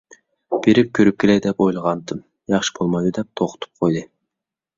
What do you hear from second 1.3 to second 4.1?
دەپ ئويلىغانتىم. ياخشى بولمايدۇ، دەپ توختىتىپ قويدى.